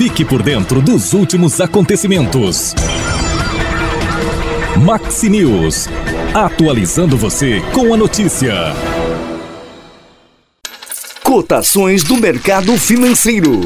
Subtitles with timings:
[0.00, 2.74] Fique por dentro dos últimos acontecimentos.
[4.82, 5.88] Maxi News.
[6.32, 8.54] Atualizando você com a notícia.
[11.22, 13.60] Cotações do mercado financeiro.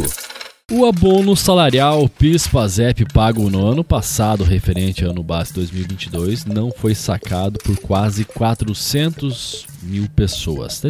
[0.73, 6.97] O abono salarial PIS-PASEP pago no ano passado, referente ao ano base 2022, não foi
[6.97, 10.81] sacado por quase 400 mil pessoas,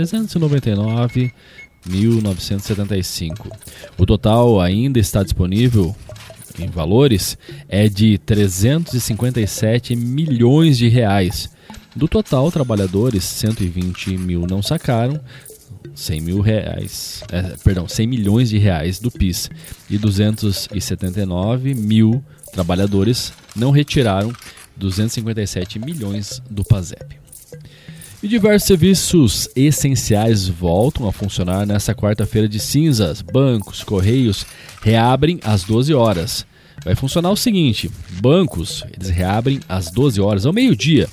[1.88, 3.50] 399.975.
[3.98, 5.94] O total ainda está disponível
[6.58, 7.36] em valores
[7.68, 11.50] é de 357 milhões de reais.
[11.94, 15.20] Do total, trabalhadores, 120 mil não sacaram,
[15.94, 19.48] 100 mil reais, é, perdão, 100 milhões de reais do PIS
[19.88, 24.32] e 279 mil trabalhadores não retiraram
[24.76, 27.23] 257 milhões do PASEP.
[28.24, 33.20] E diversos serviços essenciais voltam a funcionar nesta quarta-feira de cinzas.
[33.20, 34.46] Bancos, correios
[34.80, 36.46] reabrem às 12 horas.
[36.82, 37.90] Vai funcionar o seguinte:
[38.22, 41.06] bancos, eles reabrem às 12 horas, ao meio-dia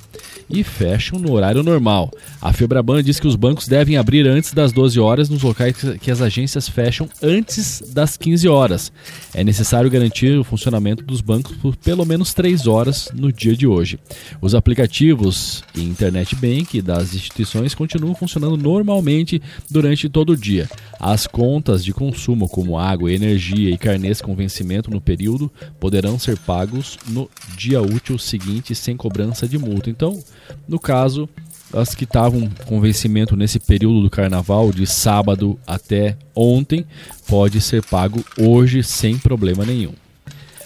[0.51, 2.11] e fecham no horário normal.
[2.41, 6.11] A Febraban diz que os bancos devem abrir antes das 12 horas nos locais que
[6.11, 8.91] as agências fecham antes das 15 horas.
[9.33, 13.65] É necessário garantir o funcionamento dos bancos por pelo menos 3 horas no dia de
[13.65, 13.99] hoje.
[14.41, 20.69] Os aplicativos e internet bank das instituições continuam funcionando normalmente durante todo o dia.
[20.99, 26.37] As contas de consumo, como água, energia e carnês com vencimento no período, poderão ser
[26.37, 29.89] pagos no dia útil seguinte sem cobrança de multa.
[29.89, 30.21] Então,
[30.67, 31.29] no caso,
[31.73, 36.85] as que estavam com vencimento nesse período do carnaval, de sábado até ontem,
[37.27, 39.93] pode ser pago hoje sem problema nenhum.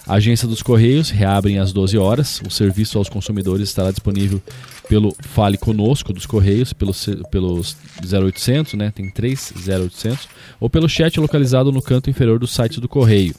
[0.07, 2.39] A agência dos Correios reabre às 12 horas.
[2.45, 4.39] O serviço aos consumidores estará disponível
[4.87, 8.91] pelo Fale Conosco dos Correios, pelos, pelos 0800, né?
[8.93, 10.27] Tem três 0800,
[10.59, 13.33] ou pelo chat localizado no canto inferior do site do Correio.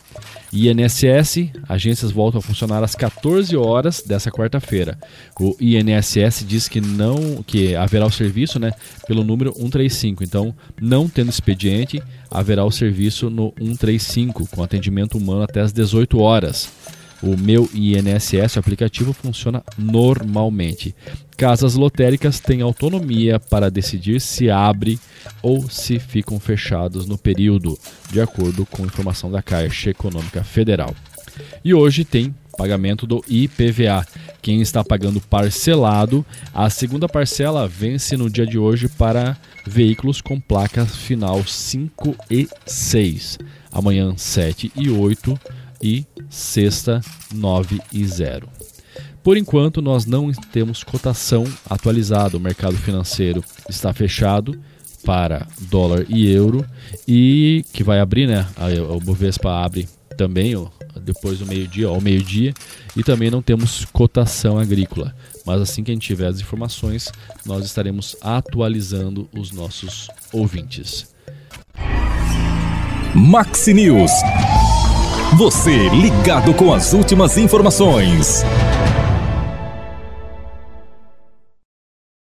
[0.53, 4.99] INSS, agências voltam a funcionar às 14 horas dessa quarta-feira.
[5.39, 8.73] O INSS diz que não, que haverá o serviço, né,
[9.07, 10.25] pelo número 135.
[10.25, 16.19] Então, não tendo expediente, haverá o serviço no 135 com atendimento humano até às 18
[16.19, 16.71] horas.
[17.23, 20.95] O meu INSS, o aplicativo, funciona normalmente.
[21.37, 24.99] Casas lotéricas têm autonomia para decidir se abre
[25.47, 27.79] ou se ficam fechados no período,
[28.11, 30.93] de acordo com informação da Caixa Econômica Federal.
[31.65, 34.05] E hoje tem pagamento do IPVA.
[34.43, 40.41] Quem está pagando parcelado, a segunda parcela vence no dia de hoje para veículos com
[40.41, 43.39] placas final 5 e 6.
[43.71, 45.39] Amanhã 7 e 8
[45.81, 47.01] e sexta
[47.33, 48.49] 9 e 0.
[49.23, 52.37] Por enquanto, nós não temos cotação atualizada.
[52.37, 54.61] O mercado financeiro está fechado
[55.07, 56.67] para dólar e euro
[57.07, 58.45] e que vai abrir, né?
[58.91, 60.55] O Bovespa abre também
[61.01, 62.53] depois do meio-dia, ao meio-dia,
[62.97, 65.15] e também não temos cotação agrícola.
[65.47, 67.13] Mas assim que a gente tiver as informações,
[67.45, 71.15] nós estaremos atualizando os nossos ouvintes.
[73.15, 74.11] Maxi News.
[75.39, 78.43] Você ligado com as últimas informações.